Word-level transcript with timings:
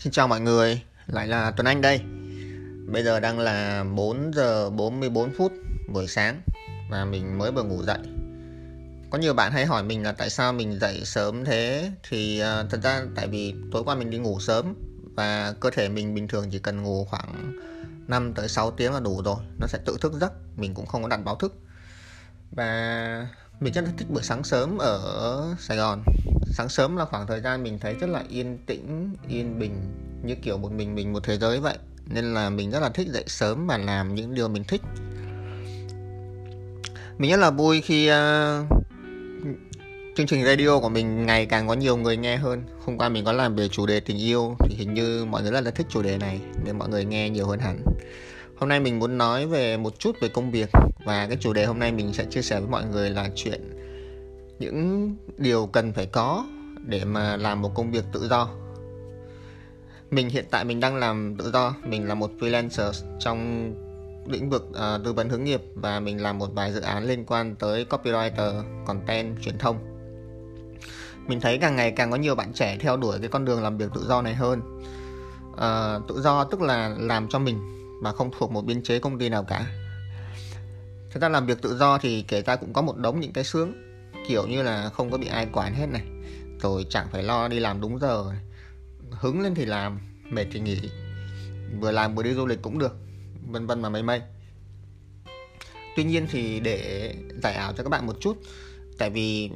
Xin 0.00 0.12
chào 0.12 0.28
mọi 0.28 0.40
người, 0.40 0.82
lại 1.06 1.26
là 1.26 1.50
Tuấn 1.50 1.66
Anh 1.66 1.80
đây. 1.80 2.00
Bây 2.86 3.02
giờ 3.02 3.20
đang 3.20 3.38
là 3.38 3.84
4 3.84 4.32
giờ 4.34 4.70
44 4.70 5.30
phút 5.38 5.52
buổi 5.92 6.06
sáng 6.06 6.40
và 6.90 7.04
mình 7.04 7.38
mới 7.38 7.52
vừa 7.52 7.62
ngủ 7.62 7.82
dậy. 7.82 7.98
Có 9.10 9.18
nhiều 9.18 9.34
bạn 9.34 9.52
hay 9.52 9.66
hỏi 9.66 9.82
mình 9.82 10.02
là 10.02 10.12
tại 10.12 10.30
sao 10.30 10.52
mình 10.52 10.78
dậy 10.80 11.00
sớm 11.04 11.44
thế 11.44 11.90
thì 12.08 12.42
uh, 12.42 12.70
thật 12.70 12.80
ra 12.82 13.02
tại 13.14 13.28
vì 13.28 13.54
tối 13.72 13.82
qua 13.84 13.94
mình 13.94 14.10
đi 14.10 14.18
ngủ 14.18 14.40
sớm 14.40 14.74
và 15.16 15.54
cơ 15.60 15.70
thể 15.70 15.88
mình 15.88 16.14
bình 16.14 16.28
thường 16.28 16.50
chỉ 16.50 16.58
cần 16.58 16.82
ngủ 16.82 17.04
khoảng 17.04 17.58
5 18.08 18.34
tới 18.34 18.48
6 18.48 18.70
tiếng 18.70 18.92
là 18.92 19.00
đủ 19.00 19.22
rồi, 19.24 19.38
nó 19.58 19.66
sẽ 19.66 19.78
tự 19.84 19.96
thức 20.00 20.12
giấc, 20.12 20.32
mình 20.56 20.74
cũng 20.74 20.86
không 20.86 21.02
có 21.02 21.08
đặt 21.08 21.20
báo 21.24 21.36
thức. 21.36 21.54
Và 22.50 23.28
mình 23.60 23.72
rất 23.72 23.84
là 23.84 23.90
thích 23.96 24.10
buổi 24.10 24.22
sáng 24.22 24.44
sớm 24.44 24.78
ở 24.78 25.54
Sài 25.58 25.76
Gòn. 25.76 26.02
Sáng 26.52 26.68
sớm 26.68 26.96
là 26.96 27.04
khoảng 27.04 27.26
thời 27.26 27.40
gian 27.40 27.62
mình 27.62 27.78
thấy 27.78 27.94
rất 27.94 28.10
là 28.10 28.22
yên 28.28 28.58
tĩnh 28.66 29.14
yên 29.28 29.58
bình 29.58 29.82
như 30.22 30.34
kiểu 30.34 30.58
một 30.58 30.72
mình 30.72 30.94
mình 30.94 31.12
một 31.12 31.24
thế 31.24 31.38
giới 31.38 31.60
vậy. 31.60 31.78
Nên 32.06 32.34
là 32.34 32.50
mình 32.50 32.70
rất 32.70 32.80
là 32.80 32.88
thích 32.88 33.08
dậy 33.08 33.24
sớm 33.26 33.66
và 33.66 33.78
làm 33.78 34.14
những 34.14 34.34
điều 34.34 34.48
mình 34.48 34.64
thích. 34.64 34.82
Mình 37.18 37.30
rất 37.30 37.36
là 37.36 37.50
vui 37.50 37.80
khi 37.80 38.10
uh, 38.10 38.79
chương 40.20 40.26
trình 40.26 40.44
radio 40.44 40.78
của 40.78 40.88
mình 40.88 41.26
ngày 41.26 41.46
càng 41.46 41.68
có 41.68 41.74
nhiều 41.74 41.96
người 41.96 42.16
nghe 42.16 42.36
hơn. 42.36 42.62
Hôm 42.86 42.98
qua 42.98 43.08
mình 43.08 43.24
có 43.24 43.32
làm 43.32 43.56
về 43.56 43.68
chủ 43.68 43.86
đề 43.86 44.00
tình 44.00 44.18
yêu 44.18 44.56
thì 44.60 44.74
hình 44.76 44.94
như 44.94 45.24
mọi 45.24 45.42
người 45.42 45.52
rất 45.52 45.60
là 45.60 45.70
thích 45.70 45.86
chủ 45.88 46.02
đề 46.02 46.18
này 46.18 46.40
nên 46.64 46.78
mọi 46.78 46.88
người 46.88 47.04
nghe 47.04 47.30
nhiều 47.30 47.46
hơn 47.46 47.58
hẳn. 47.58 47.82
Hôm 48.56 48.68
nay 48.68 48.80
mình 48.80 48.98
muốn 48.98 49.18
nói 49.18 49.46
về 49.46 49.76
một 49.76 49.98
chút 49.98 50.16
về 50.20 50.28
công 50.28 50.50
việc 50.50 50.70
và 51.04 51.26
cái 51.26 51.36
chủ 51.40 51.52
đề 51.52 51.64
hôm 51.64 51.78
nay 51.78 51.92
mình 51.92 52.12
sẽ 52.12 52.24
chia 52.30 52.42
sẻ 52.42 52.60
với 52.60 52.68
mọi 52.68 52.84
người 52.84 53.10
là 53.10 53.28
chuyện 53.34 53.60
những 54.58 55.16
điều 55.38 55.66
cần 55.66 55.92
phải 55.92 56.06
có 56.06 56.46
để 56.86 57.04
mà 57.04 57.36
làm 57.36 57.62
một 57.62 57.74
công 57.74 57.90
việc 57.90 58.04
tự 58.12 58.28
do. 58.28 58.48
Mình 60.10 60.28
hiện 60.28 60.44
tại 60.50 60.64
mình 60.64 60.80
đang 60.80 60.96
làm 60.96 61.36
tự 61.38 61.50
do 61.50 61.74
mình 61.84 62.08
là 62.08 62.14
một 62.14 62.30
freelancer 62.40 62.92
trong 63.20 63.72
lĩnh 64.26 64.50
vực 64.50 64.68
uh, 64.70 65.04
tư 65.04 65.12
vấn 65.12 65.28
hướng 65.28 65.44
nghiệp 65.44 65.62
và 65.74 66.00
mình 66.00 66.22
làm 66.22 66.38
một 66.38 66.48
vài 66.54 66.72
dự 66.72 66.80
án 66.80 67.04
liên 67.04 67.24
quan 67.24 67.56
tới 67.56 67.86
copywriter 67.90 68.62
content 68.86 69.42
truyền 69.42 69.58
thông 69.58 69.89
mình 71.30 71.40
thấy 71.40 71.58
càng 71.58 71.76
ngày 71.76 71.90
càng 71.90 72.10
có 72.10 72.16
nhiều 72.16 72.34
bạn 72.34 72.52
trẻ 72.52 72.76
theo 72.80 72.96
đuổi 72.96 73.18
cái 73.20 73.28
con 73.28 73.44
đường 73.44 73.62
làm 73.62 73.78
việc 73.78 73.90
tự 73.94 74.06
do 74.08 74.22
này 74.22 74.34
hơn. 74.34 74.82
À, 75.56 75.98
tự 76.08 76.20
do 76.20 76.44
tức 76.44 76.60
là 76.60 76.94
làm 76.98 77.28
cho 77.28 77.38
mình 77.38 77.58
mà 78.02 78.12
không 78.12 78.30
thuộc 78.38 78.50
một 78.50 78.64
biên 78.64 78.82
chế 78.82 78.98
công 78.98 79.18
ty 79.18 79.28
nào 79.28 79.44
cả. 79.44 79.66
Chúng 81.12 81.20
ta 81.20 81.28
làm 81.28 81.46
việc 81.46 81.62
tự 81.62 81.76
do 81.76 81.98
thì 81.98 82.24
kể 82.28 82.42
ra 82.42 82.56
cũng 82.56 82.72
có 82.72 82.82
một 82.82 82.96
đống 82.96 83.20
những 83.20 83.32
cái 83.32 83.44
sướng 83.44 83.72
Kiểu 84.28 84.46
như 84.46 84.62
là 84.62 84.90
không 84.90 85.10
có 85.10 85.18
bị 85.18 85.26
ai 85.26 85.46
quản 85.52 85.74
hết 85.74 85.86
này 85.86 86.02
Rồi 86.62 86.86
chẳng 86.90 87.06
phải 87.12 87.22
lo 87.22 87.48
đi 87.48 87.60
làm 87.60 87.80
đúng 87.80 87.98
giờ 87.98 88.24
Hứng 89.10 89.40
lên 89.40 89.54
thì 89.54 89.64
làm, 89.64 90.00
mệt 90.30 90.46
thì 90.52 90.60
nghỉ 90.60 90.90
Vừa 91.80 91.90
làm 91.90 92.14
vừa 92.14 92.22
đi 92.22 92.34
du 92.34 92.46
lịch 92.46 92.62
cũng 92.62 92.78
được 92.78 92.96
Vân 93.50 93.66
vân 93.66 93.82
mà 93.82 93.88
mây 93.88 94.02
mây. 94.02 94.20
Tuy 95.96 96.04
nhiên 96.04 96.26
thì 96.30 96.60
để 96.60 97.14
giải 97.42 97.54
ảo 97.54 97.72
cho 97.72 97.82
các 97.82 97.90
bạn 97.90 98.06
một 98.06 98.16
chút 98.20 98.36
Tại 98.98 99.10
vì 99.10 99.50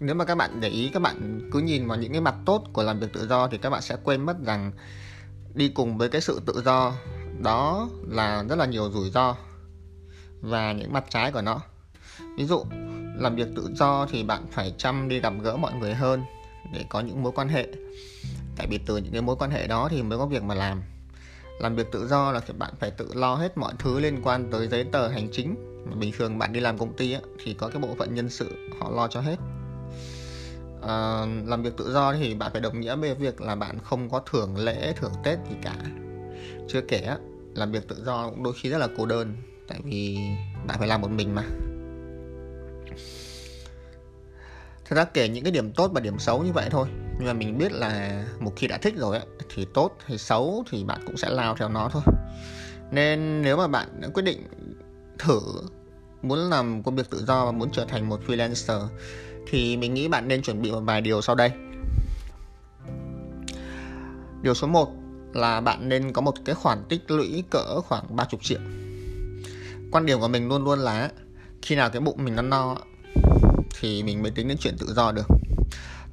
nếu 0.00 0.14
mà 0.14 0.24
các 0.24 0.34
bạn 0.34 0.60
để 0.60 0.68
ý 0.68 0.90
các 0.92 1.02
bạn 1.02 1.48
cứ 1.52 1.58
nhìn 1.58 1.88
vào 1.88 1.98
những 1.98 2.12
cái 2.12 2.20
mặt 2.20 2.34
tốt 2.46 2.64
của 2.72 2.82
làm 2.82 3.00
việc 3.00 3.12
tự 3.12 3.26
do 3.28 3.48
thì 3.48 3.58
các 3.58 3.70
bạn 3.70 3.82
sẽ 3.82 3.96
quên 4.04 4.26
mất 4.26 4.36
rằng 4.44 4.72
đi 5.54 5.68
cùng 5.68 5.98
với 5.98 6.08
cái 6.08 6.20
sự 6.20 6.40
tự 6.46 6.62
do 6.64 6.92
đó 7.42 7.88
là 8.08 8.44
rất 8.48 8.56
là 8.56 8.66
nhiều 8.66 8.90
rủi 8.90 9.10
ro 9.10 9.36
và 10.40 10.72
những 10.72 10.92
mặt 10.92 11.04
trái 11.10 11.32
của 11.32 11.42
nó. 11.42 11.60
Ví 12.36 12.44
dụ 12.44 12.64
làm 13.16 13.36
việc 13.36 13.48
tự 13.56 13.68
do 13.74 14.06
thì 14.10 14.22
bạn 14.22 14.46
phải 14.50 14.74
chăm 14.78 15.08
đi 15.08 15.20
gặp 15.20 15.32
gỡ 15.42 15.56
mọi 15.56 15.72
người 15.74 15.94
hơn 15.94 16.22
để 16.72 16.84
có 16.88 17.00
những 17.00 17.22
mối 17.22 17.32
quan 17.32 17.48
hệ. 17.48 17.68
Tại 18.56 18.66
vì 18.70 18.78
từ 18.78 18.96
những 18.96 19.12
cái 19.12 19.22
mối 19.22 19.36
quan 19.36 19.50
hệ 19.50 19.66
đó 19.66 19.88
thì 19.90 20.02
mới 20.02 20.18
có 20.18 20.26
việc 20.26 20.42
mà 20.42 20.54
làm. 20.54 20.82
Làm 21.60 21.76
việc 21.76 21.92
tự 21.92 22.06
do 22.06 22.32
là 22.32 22.40
bạn 22.58 22.74
phải 22.80 22.90
tự 22.90 23.10
lo 23.14 23.34
hết 23.34 23.58
mọi 23.58 23.72
thứ 23.78 24.00
liên 24.00 24.20
quan 24.22 24.50
tới 24.50 24.68
giấy 24.68 24.84
tờ 24.84 25.08
hành 25.08 25.28
chính. 25.32 25.54
Bình 26.00 26.12
thường 26.18 26.38
bạn 26.38 26.52
đi 26.52 26.60
làm 26.60 26.78
công 26.78 26.96
ty 26.96 27.12
ấy, 27.12 27.22
thì 27.44 27.54
có 27.54 27.68
cái 27.68 27.82
bộ 27.82 27.88
phận 27.98 28.14
nhân 28.14 28.30
sự 28.30 28.68
họ 28.80 28.90
lo 28.90 29.08
cho 29.08 29.20
hết 29.20 29.36
à, 30.86 31.26
làm 31.46 31.62
việc 31.62 31.76
tự 31.76 31.92
do 31.92 32.14
thì 32.14 32.34
bạn 32.34 32.52
phải 32.52 32.60
đồng 32.60 32.80
nghĩa 32.80 32.96
với 32.96 33.14
việc 33.14 33.40
là 33.40 33.54
bạn 33.54 33.78
không 33.84 34.10
có 34.10 34.22
thưởng 34.30 34.56
lễ 34.56 34.92
thưởng 34.96 35.12
tết 35.24 35.38
gì 35.50 35.56
cả. 35.62 35.76
Chưa 36.68 36.80
kể 36.80 37.16
làm 37.54 37.72
việc 37.72 37.88
tự 37.88 38.04
do 38.04 38.30
cũng 38.30 38.42
đôi 38.42 38.54
khi 38.60 38.68
rất 38.68 38.78
là 38.78 38.88
cô 38.96 39.06
đơn 39.06 39.36
tại 39.68 39.80
vì 39.84 40.18
bạn 40.66 40.78
phải 40.78 40.88
làm 40.88 41.00
một 41.00 41.10
mình 41.10 41.34
mà. 41.34 41.42
Thật 44.88 44.96
ra 44.96 45.04
kể 45.04 45.28
những 45.28 45.44
cái 45.44 45.52
điểm 45.52 45.72
tốt 45.72 45.90
và 45.94 46.00
điểm 46.00 46.18
xấu 46.18 46.42
như 46.42 46.52
vậy 46.52 46.66
thôi 46.70 46.88
nhưng 47.18 47.26
mà 47.26 47.32
mình 47.32 47.58
biết 47.58 47.72
là 47.72 48.24
một 48.40 48.52
khi 48.56 48.66
đã 48.66 48.78
thích 48.78 48.94
rồi 48.96 49.20
thì 49.54 49.66
tốt 49.74 49.96
hay 50.04 50.18
xấu 50.18 50.64
thì 50.70 50.84
bạn 50.84 51.00
cũng 51.06 51.16
sẽ 51.16 51.30
lao 51.30 51.56
theo 51.56 51.68
nó 51.68 51.88
thôi. 51.92 52.02
Nên 52.90 53.42
nếu 53.42 53.56
mà 53.56 53.66
bạn 53.66 54.00
đã 54.00 54.08
quyết 54.08 54.22
định 54.22 54.46
thử 55.18 55.40
muốn 56.22 56.38
làm 56.38 56.82
công 56.82 56.96
việc 56.96 57.10
tự 57.10 57.24
do 57.24 57.46
và 57.46 57.52
muốn 57.52 57.70
trở 57.72 57.84
thành 57.84 58.08
một 58.08 58.20
freelancer 58.26 58.86
thì 59.50 59.76
mình 59.76 59.94
nghĩ 59.94 60.08
bạn 60.08 60.28
nên 60.28 60.42
chuẩn 60.42 60.62
bị 60.62 60.70
một 60.70 60.80
vài 60.80 61.00
điều 61.00 61.22
sau 61.22 61.34
đây. 61.34 61.50
Điều 64.42 64.54
số 64.54 64.66
1 64.66 64.92
là 65.34 65.60
bạn 65.60 65.88
nên 65.88 66.12
có 66.12 66.22
một 66.22 66.34
cái 66.44 66.54
khoản 66.54 66.84
tích 66.88 67.10
lũy 67.10 67.44
cỡ 67.50 67.80
khoảng 67.80 68.16
30 68.16 68.40
triệu. 68.42 68.58
Quan 69.92 70.06
điểm 70.06 70.20
của 70.20 70.28
mình 70.28 70.48
luôn 70.48 70.64
luôn 70.64 70.78
là 70.78 71.10
khi 71.62 71.76
nào 71.76 71.90
cái 71.90 72.00
bụng 72.00 72.24
mình 72.24 72.36
nó 72.36 72.42
no 72.42 72.76
thì 73.80 74.02
mình 74.02 74.22
mới 74.22 74.30
tính 74.30 74.48
đến 74.48 74.56
chuyện 74.60 74.76
tự 74.78 74.92
do 74.94 75.12
được. 75.12 75.26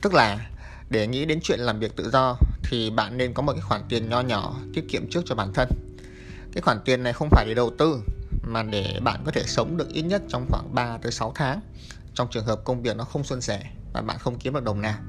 Tức 0.01 0.13
là 0.13 0.49
để 0.89 1.07
nghĩ 1.07 1.25
đến 1.25 1.39
chuyện 1.43 1.59
làm 1.59 1.79
việc 1.79 1.95
tự 1.95 2.09
do 2.09 2.37
thì 2.63 2.89
bạn 2.89 3.17
nên 3.17 3.33
có 3.33 3.43
một 3.43 3.53
cái 3.53 3.61
khoản 3.61 3.81
tiền 3.89 4.09
nho 4.09 4.21
nhỏ 4.21 4.55
tiết 4.73 4.89
kiệm 4.89 5.09
trước 5.09 5.21
cho 5.25 5.35
bản 5.35 5.53
thân. 5.53 5.67
Cái 6.53 6.61
khoản 6.61 6.77
tiền 6.85 7.03
này 7.03 7.13
không 7.13 7.29
phải 7.31 7.45
để 7.47 7.53
đầu 7.53 7.71
tư 7.77 8.01
mà 8.43 8.63
để 8.63 8.99
bạn 9.03 9.21
có 9.25 9.31
thể 9.31 9.43
sống 9.45 9.77
được 9.77 9.89
ít 9.89 10.01
nhất 10.01 10.21
trong 10.27 10.45
khoảng 10.49 10.75
3 10.75 10.97
tới 10.97 11.11
6 11.11 11.31
tháng 11.35 11.59
trong 12.13 12.27
trường 12.31 12.45
hợp 12.45 12.61
công 12.63 12.81
việc 12.81 12.97
nó 12.97 13.03
không 13.03 13.23
suôn 13.23 13.41
sẻ 13.41 13.63
và 13.93 14.01
bạn 14.01 14.17
không 14.19 14.39
kiếm 14.39 14.53
được 14.53 14.63
đồng 14.63 14.81
nào. 14.81 14.99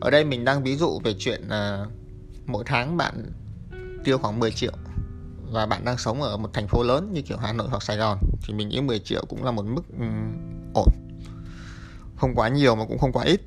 Ở 0.00 0.10
đây 0.10 0.24
mình 0.24 0.44
đang 0.44 0.62
ví 0.62 0.76
dụ 0.76 1.00
về 1.04 1.14
chuyện 1.18 1.42
uh, 1.46 1.88
mỗi 2.46 2.64
tháng 2.66 2.96
bạn 2.96 3.32
tiêu 4.04 4.18
khoảng 4.18 4.40
10 4.40 4.50
triệu 4.50 4.72
và 5.52 5.66
bạn 5.66 5.84
đang 5.84 5.98
sống 5.98 6.22
ở 6.22 6.36
một 6.36 6.50
thành 6.52 6.68
phố 6.68 6.82
lớn 6.82 7.10
như 7.12 7.22
kiểu 7.22 7.38
Hà 7.38 7.52
Nội 7.52 7.68
hoặc 7.70 7.82
Sài 7.82 7.96
Gòn 7.96 8.18
thì 8.42 8.54
mình 8.54 8.68
nghĩ 8.68 8.80
10 8.80 8.98
triệu 8.98 9.24
cũng 9.28 9.44
là 9.44 9.50
một 9.50 9.64
mức 9.64 9.82
um, 9.98 10.32
ổn. 10.74 10.88
Không 12.16 12.34
quá 12.34 12.48
nhiều 12.48 12.76
mà 12.76 12.84
cũng 12.88 12.98
không 12.98 13.12
quá 13.12 13.24
ít. 13.24 13.40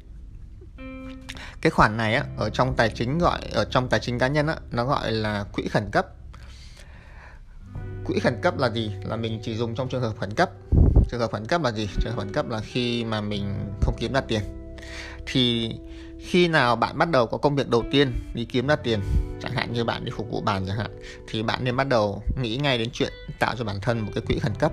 Cái 1.62 1.72
khoản 1.72 1.98
này 1.98 2.16
á, 2.16 2.26
ở 2.38 2.50
trong 2.50 2.76
tài 2.76 2.90
chính 2.90 3.18
gọi 3.18 3.40
ở 3.54 3.66
trong 3.66 3.90
tài 3.90 4.00
chính 4.00 4.20
cá 4.20 4.28
nhân 4.28 4.48
á, 4.48 4.56
nó 4.72 4.86
gọi 4.86 5.12
là 5.12 5.46
quỹ 5.54 5.68
khẩn 5.68 5.90
cấp. 5.92 6.08
Quỹ 8.06 8.20
khẩn 8.20 8.42
cấp 8.42 8.58
là 8.58 8.70
gì? 8.70 8.92
Là 9.04 9.16
mình 9.16 9.40
chỉ 9.44 9.56
dùng 9.56 9.76
trong 9.76 9.90
trường 9.90 10.02
hợp 10.02 10.14
khẩn 10.20 10.34
cấp 10.34 10.50
trường 11.12 11.20
hợp 11.20 11.32
khẩn 11.32 11.46
cấp 11.48 11.62
là 11.62 11.72
gì? 11.72 11.90
Trường 12.02 12.14
hợp 12.14 12.20
khẩn 12.20 12.34
cấp 12.34 12.50
là 12.50 12.60
khi 12.60 13.04
mà 13.04 13.22
mình 13.22 13.56
không 13.82 13.96
kiếm 14.00 14.14
ra 14.14 14.22
tiền. 14.22 14.42
Thì 15.26 15.72
khi 16.20 16.48
nào 16.48 16.76
bạn 16.76 16.98
bắt 16.98 17.10
đầu 17.10 17.28
có 17.28 17.38
công 17.38 17.56
việc 17.56 17.70
đầu 17.70 17.84
tiên 17.92 18.14
đi 18.34 18.46
kiếm 18.46 18.68
ra 18.68 18.76
tiền, 18.76 19.00
chẳng 19.42 19.52
hạn 19.52 19.74
như 19.74 19.84
bạn 19.84 20.06
đi 20.06 20.12
phục 20.16 20.32
vụ 20.32 20.42
bàn 20.42 20.66
chẳng 20.68 20.78
hạn, 20.78 21.00
thì 21.28 21.44
bạn 21.44 21.64
nên 21.64 21.76
bắt 21.76 21.88
đầu 21.88 22.24
nghĩ 22.42 22.58
ngay 22.58 22.78
đến 22.78 22.90
chuyện 22.94 23.14
tạo 23.40 23.56
cho 23.58 23.64
bản 23.64 23.80
thân 23.82 24.00
một 24.00 24.12
cái 24.16 24.24
quỹ 24.28 24.40
khẩn 24.40 24.56
cấp. 24.60 24.72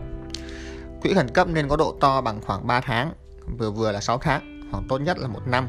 Quỹ 1.03 1.15
khẩn 1.15 1.29
cấp 1.29 1.49
nên 1.49 1.69
có 1.69 1.77
độ 1.77 1.97
to 2.01 2.21
bằng 2.21 2.41
khoảng 2.41 2.67
3 2.67 2.81
tháng, 2.81 3.13
vừa 3.59 3.71
vừa 3.71 3.93
là 3.93 4.01
6 4.01 4.19
tháng, 4.19 4.71
hoặc 4.73 4.85
tốt 4.89 4.99
nhất 4.99 5.19
là 5.19 5.29
một 5.29 5.41
năm, 5.47 5.69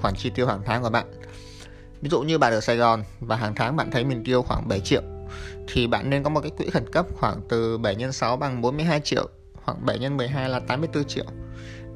khoản 0.00 0.14
chi 0.16 0.30
tiêu 0.34 0.46
hàng 0.46 0.62
tháng 0.66 0.82
của 0.82 0.90
bạn. 0.90 1.06
Ví 2.00 2.08
dụ 2.08 2.20
như 2.20 2.38
bạn 2.38 2.52
ở 2.52 2.60
Sài 2.60 2.76
Gòn 2.76 3.02
và 3.20 3.36
hàng 3.36 3.54
tháng 3.54 3.76
bạn 3.76 3.90
thấy 3.90 4.04
mình 4.04 4.24
tiêu 4.24 4.42
khoảng 4.42 4.68
7 4.68 4.80
triệu, 4.80 5.02
thì 5.68 5.86
bạn 5.86 6.10
nên 6.10 6.22
có 6.22 6.30
một 6.30 6.40
cái 6.40 6.50
quỹ 6.58 6.70
khẩn 6.70 6.92
cấp 6.92 7.06
khoảng 7.14 7.40
từ 7.48 7.78
7 7.78 7.96
x 8.12 8.16
6 8.16 8.36
bằng 8.36 8.62
42 8.62 9.00
triệu 9.00 9.28
khoảng 9.68 9.86
7 9.86 9.98
x 9.98 10.12
12 10.12 10.48
là 10.48 10.60
84 10.60 11.04
triệu 11.04 11.24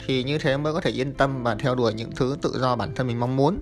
thì 0.06 0.24
như 0.24 0.38
thế 0.38 0.56
mới 0.56 0.72
có 0.72 0.80
thể 0.80 0.90
yên 0.90 1.14
tâm 1.14 1.42
và 1.42 1.54
theo 1.54 1.74
đuổi 1.74 1.94
những 1.94 2.10
thứ 2.16 2.36
tự 2.42 2.58
do 2.60 2.76
bản 2.76 2.94
thân 2.94 3.06
mình 3.06 3.20
mong 3.20 3.36
muốn. 3.36 3.60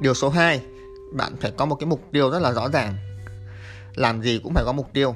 Điều 0.00 0.14
số 0.14 0.28
2, 0.28 0.62
bạn 1.12 1.36
phải 1.40 1.50
có 1.50 1.66
một 1.66 1.74
cái 1.74 1.86
mục 1.86 2.02
tiêu 2.12 2.30
rất 2.30 2.38
là 2.38 2.52
rõ 2.52 2.68
ràng. 2.68 2.94
Làm 3.94 4.22
gì 4.22 4.40
cũng 4.44 4.54
phải 4.54 4.64
có 4.64 4.72
mục 4.72 4.90
tiêu. 4.92 5.14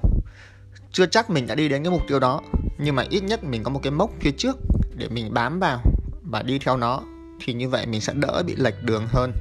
Chưa 0.92 1.06
chắc 1.06 1.30
mình 1.30 1.46
đã 1.46 1.54
đi 1.54 1.68
đến 1.68 1.82
cái 1.82 1.90
mục 1.90 2.02
tiêu 2.08 2.20
đó, 2.20 2.40
nhưng 2.78 2.96
mà 2.96 3.04
ít 3.10 3.20
nhất 3.20 3.44
mình 3.44 3.62
có 3.62 3.70
một 3.70 3.80
cái 3.82 3.90
mốc 3.90 4.10
phía 4.20 4.30
trước 4.30 4.56
để 4.96 5.08
mình 5.08 5.34
bám 5.34 5.60
vào 5.60 5.80
và 6.22 6.42
đi 6.42 6.58
theo 6.58 6.76
nó 6.76 7.00
thì 7.44 7.52
như 7.52 7.68
vậy 7.68 7.86
mình 7.86 8.00
sẽ 8.00 8.12
đỡ 8.16 8.42
bị 8.46 8.56
lệch 8.56 8.82
đường 8.82 9.06
hơn. 9.08 9.32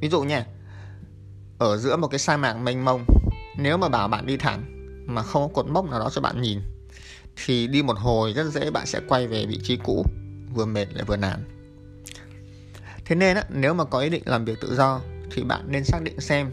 Ví 0.00 0.08
dụ 0.08 0.22
nha, 0.22 0.46
ở 1.58 1.76
giữa 1.76 1.96
một 1.96 2.08
cái 2.08 2.18
sa 2.18 2.36
mạc 2.36 2.54
mênh 2.54 2.84
mông, 2.84 3.04
nếu 3.58 3.76
mà 3.76 3.88
bảo 3.88 4.08
bạn 4.08 4.26
đi 4.26 4.36
thẳng 4.36 4.75
mà 5.06 5.22
không 5.22 5.42
có 5.42 5.62
cột 5.62 5.70
mốc 5.70 5.90
nào 5.90 6.00
đó 6.00 6.10
cho 6.10 6.20
bạn 6.20 6.42
nhìn 6.42 6.60
thì 7.36 7.66
đi 7.66 7.82
một 7.82 7.98
hồi 7.98 8.32
rất 8.32 8.44
dễ 8.44 8.70
bạn 8.70 8.86
sẽ 8.86 9.00
quay 9.08 9.26
về 9.26 9.46
vị 9.46 9.60
trí 9.62 9.76
cũ 9.76 10.06
vừa 10.54 10.66
mệt 10.66 10.86
lại 10.92 11.04
vừa 11.04 11.16
nản. 11.16 11.44
Thế 13.04 13.16
nên 13.16 13.36
á, 13.36 13.44
nếu 13.48 13.74
mà 13.74 13.84
có 13.84 14.00
ý 14.00 14.08
định 14.08 14.22
làm 14.26 14.44
việc 14.44 14.60
tự 14.60 14.74
do 14.74 15.00
thì 15.30 15.42
bạn 15.42 15.64
nên 15.68 15.84
xác 15.84 16.02
định 16.02 16.20
xem 16.20 16.50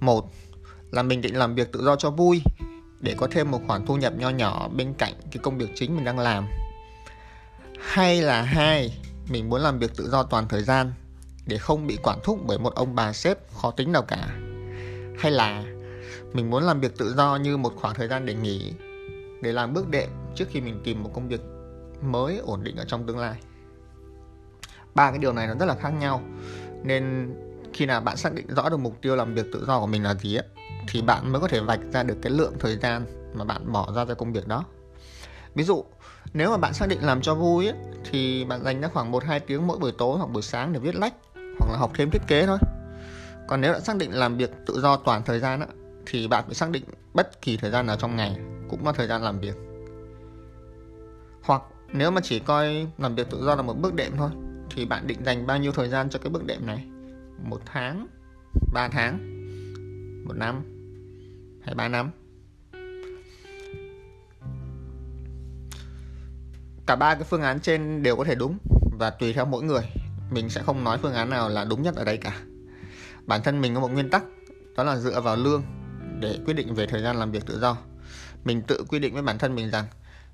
một 0.00 0.32
là 0.90 1.02
mình 1.02 1.20
định 1.20 1.36
làm 1.36 1.54
việc 1.54 1.72
tự 1.72 1.84
do 1.84 1.96
cho 1.96 2.10
vui 2.10 2.42
để 3.00 3.14
có 3.18 3.28
thêm 3.30 3.50
một 3.50 3.60
khoản 3.66 3.86
thu 3.86 3.96
nhập 3.96 4.12
nho 4.18 4.30
nhỏ 4.30 4.68
bên 4.68 4.94
cạnh 4.94 5.12
cái 5.30 5.38
công 5.42 5.58
việc 5.58 5.68
chính 5.74 5.96
mình 5.96 6.04
đang 6.04 6.18
làm. 6.18 6.46
Hay 7.80 8.22
là 8.22 8.42
hai 8.42 8.98
mình 9.28 9.48
muốn 9.48 9.60
làm 9.60 9.78
việc 9.78 9.96
tự 9.96 10.10
do 10.10 10.22
toàn 10.22 10.48
thời 10.48 10.62
gian 10.62 10.92
để 11.46 11.58
không 11.58 11.86
bị 11.86 11.98
quản 12.02 12.18
thúc 12.24 12.38
bởi 12.46 12.58
một 12.58 12.74
ông 12.74 12.94
bà 12.94 13.12
sếp 13.12 13.38
khó 13.54 13.70
tính 13.70 13.92
nào 13.92 14.02
cả. 14.02 14.28
Hay 15.18 15.32
là 15.32 15.64
mình 16.36 16.50
muốn 16.50 16.62
làm 16.62 16.80
việc 16.80 16.98
tự 16.98 17.14
do 17.14 17.36
như 17.36 17.56
một 17.56 17.72
khoảng 17.76 17.94
thời 17.94 18.08
gian 18.08 18.26
để 18.26 18.34
nghỉ 18.34 18.72
để 19.42 19.52
làm 19.52 19.74
bước 19.74 19.88
đệm 19.88 20.08
trước 20.34 20.44
khi 20.50 20.60
mình 20.60 20.80
tìm 20.84 21.02
một 21.02 21.10
công 21.14 21.28
việc 21.28 21.40
mới 22.02 22.38
ổn 22.38 22.64
định 22.64 22.76
ở 22.76 22.84
trong 22.84 23.06
tương 23.06 23.18
lai. 23.18 23.40
Ba 24.94 25.10
cái 25.10 25.18
điều 25.18 25.32
này 25.32 25.46
nó 25.46 25.54
rất 25.54 25.66
là 25.66 25.74
khác 25.74 25.90
nhau. 25.90 26.22
Nên 26.82 27.34
khi 27.72 27.86
nào 27.86 28.00
bạn 28.00 28.16
xác 28.16 28.34
định 28.34 28.46
rõ 28.48 28.68
được 28.68 28.76
mục 28.76 29.02
tiêu 29.02 29.16
làm 29.16 29.34
việc 29.34 29.46
tự 29.52 29.64
do 29.66 29.80
của 29.80 29.86
mình 29.86 30.02
là 30.02 30.14
gì 30.14 30.36
ấy, 30.36 30.46
thì 30.88 31.02
bạn 31.02 31.32
mới 31.32 31.40
có 31.40 31.48
thể 31.48 31.60
vạch 31.60 31.80
ra 31.92 32.02
được 32.02 32.16
cái 32.22 32.32
lượng 32.32 32.54
thời 32.60 32.76
gian 32.76 33.06
mà 33.34 33.44
bạn 33.44 33.72
bỏ 33.72 33.92
ra 33.96 34.04
cho 34.04 34.14
công 34.14 34.32
việc 34.32 34.48
đó. 34.48 34.64
Ví 35.54 35.64
dụ 35.64 35.84
nếu 36.34 36.50
mà 36.50 36.56
bạn 36.56 36.74
xác 36.74 36.88
định 36.88 37.04
làm 37.04 37.20
cho 37.20 37.34
vui 37.34 37.66
ấy, 37.66 37.76
thì 38.10 38.44
bạn 38.44 38.64
dành 38.64 38.80
ra 38.80 38.88
khoảng 38.88 39.12
1-2 39.12 39.40
tiếng 39.46 39.66
mỗi 39.66 39.78
buổi 39.78 39.92
tối 39.98 40.18
hoặc 40.18 40.30
buổi 40.30 40.42
sáng 40.42 40.72
để 40.72 40.80
viết 40.80 40.94
lách 40.94 41.14
hoặc 41.34 41.72
là 41.72 41.78
học 41.78 41.90
thêm 41.94 42.10
thiết 42.10 42.22
kế 42.26 42.46
thôi. 42.46 42.58
Còn 43.48 43.60
nếu 43.60 43.72
đã 43.72 43.80
xác 43.80 43.96
định 43.96 44.12
làm 44.12 44.36
việc 44.36 44.50
tự 44.66 44.80
do 44.80 44.96
toàn 44.96 45.22
thời 45.22 45.40
gian 45.40 45.60
ấy, 45.60 45.68
thì 46.06 46.28
bạn 46.28 46.44
phải 46.46 46.54
xác 46.54 46.70
định 46.70 46.84
bất 47.14 47.42
kỳ 47.42 47.56
thời 47.56 47.70
gian 47.70 47.86
nào 47.86 47.96
trong 47.96 48.16
ngày, 48.16 48.36
cũng 48.68 48.86
là 48.86 48.92
thời 48.92 49.06
gian 49.06 49.22
làm 49.22 49.40
việc. 49.40 49.56
Hoặc 51.42 51.62
nếu 51.92 52.10
mà 52.10 52.20
chỉ 52.24 52.38
coi 52.38 52.86
làm 52.98 53.14
việc 53.14 53.30
tự 53.30 53.44
do 53.44 53.54
là 53.54 53.62
một 53.62 53.74
bước 53.74 53.94
đệm 53.94 54.12
thôi, 54.16 54.30
thì 54.70 54.84
bạn 54.84 55.06
định 55.06 55.24
dành 55.24 55.46
bao 55.46 55.58
nhiêu 55.58 55.72
thời 55.72 55.88
gian 55.88 56.10
cho 56.10 56.18
cái 56.18 56.30
bước 56.30 56.46
đệm 56.46 56.66
này? 56.66 56.86
Một 57.44 57.60
tháng? 57.66 58.06
Ba 58.72 58.88
tháng? 58.88 59.18
Một 60.28 60.36
năm? 60.36 60.62
Hay 61.62 61.74
ba 61.74 61.88
năm? 61.88 62.10
Cả 66.86 66.96
ba 66.96 67.14
cái 67.14 67.24
phương 67.24 67.42
án 67.42 67.60
trên 67.60 68.02
đều 68.02 68.16
có 68.16 68.24
thể 68.24 68.34
đúng, 68.34 68.58
và 68.98 69.10
tùy 69.10 69.32
theo 69.32 69.44
mỗi 69.44 69.62
người, 69.62 69.82
mình 70.30 70.50
sẽ 70.50 70.62
không 70.62 70.84
nói 70.84 70.98
phương 71.02 71.14
án 71.14 71.30
nào 71.30 71.48
là 71.48 71.64
đúng 71.64 71.82
nhất 71.82 71.96
ở 71.96 72.04
đây 72.04 72.16
cả. 72.16 72.40
Bản 73.26 73.40
thân 73.44 73.60
mình 73.60 73.74
có 73.74 73.80
một 73.80 73.92
nguyên 73.92 74.10
tắc, 74.10 74.24
đó 74.76 74.84
là 74.84 74.96
dựa 74.96 75.20
vào 75.20 75.36
lương 75.36 75.62
để 76.20 76.38
quyết 76.44 76.54
định 76.54 76.74
về 76.74 76.86
thời 76.86 77.02
gian 77.02 77.16
làm 77.16 77.30
việc 77.30 77.46
tự 77.46 77.60
do 77.60 77.76
mình 78.44 78.62
tự 78.62 78.84
quy 78.88 78.98
định 78.98 79.14
với 79.14 79.22
bản 79.22 79.38
thân 79.38 79.54
mình 79.54 79.70
rằng 79.70 79.86